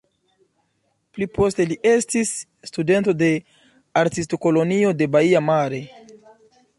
[1.17, 2.31] Pli poste li estis
[2.69, 3.29] studento de
[4.03, 5.83] Artistkolonio de Baia Mare.